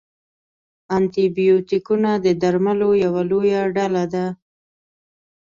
[0.95, 4.25] انټي بیوټیکونه د درملو یوه لویه ډله ده.